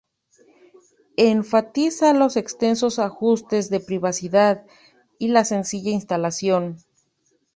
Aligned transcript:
Enfatiza 1.17 2.15
los 2.15 2.35
extensos 2.35 2.97
ajustes 2.97 3.69
de 3.69 3.79
privacidad, 3.79 4.65
y 5.19 5.27
la 5.27 5.45
sencilla 5.45 5.91
instalación. 5.91 6.83